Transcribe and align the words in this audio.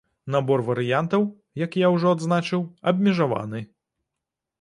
Набор 0.35 0.61
варыянтаў, 0.69 1.21
як 1.65 1.77
я 1.81 1.91
ўжо 1.95 2.13
адзначыў, 2.15 2.65
абмежаваны. 2.93 3.61